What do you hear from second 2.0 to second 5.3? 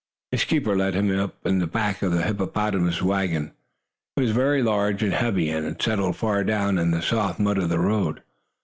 of the hippopotamus wagon. It was very large and